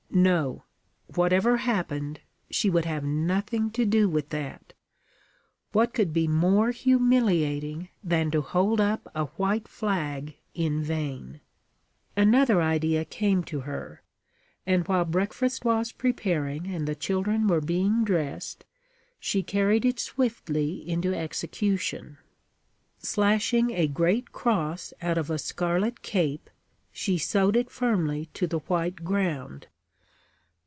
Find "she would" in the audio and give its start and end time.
2.49-2.83